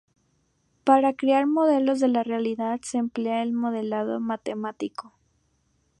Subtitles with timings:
[0.83, 5.13] Para crear modelos de la realidad se emplea el modelado matemático.